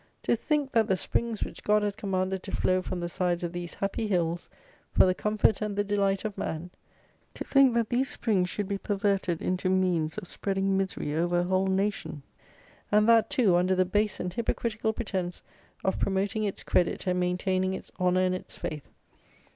[0.23, 3.53] To think that the springs which God has commanded to flow from the sides of
[3.53, 4.49] these happy hills,
[4.91, 6.71] for the comfort and the delight of man;
[7.35, 11.43] to think that these springs should be perverted into means of spreading misery over a
[11.43, 12.23] whole nation;
[12.91, 15.43] and that, too, under the base and hypocritical pretence
[15.83, 18.89] of promoting its credit and maintaining its honour and its faith!